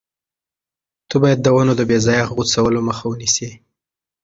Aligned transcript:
ته 1.09 1.15
باید 1.21 1.39
د 1.41 1.47
ونو 1.55 1.73
د 1.77 1.81
بې 1.89 1.97
ځایه 2.05 2.25
غوڅولو 2.33 2.79
مخه 2.89 3.05
ونیسې. 3.07 3.49